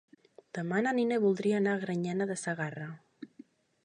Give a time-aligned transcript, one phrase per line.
[0.57, 2.89] Demà na Nina voldria anar a Granyena de Segarra.